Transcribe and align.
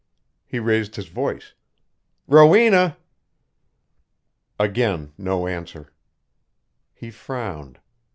He 0.47 0.57
raised 0.57 0.95
his 0.95 1.09
voice. 1.09 1.53
"Rowena!" 2.25 2.97
Again, 4.59 5.13
no 5.15 5.45
answer. 5.45 5.93
He 6.91 7.11
frowned. 7.11 7.77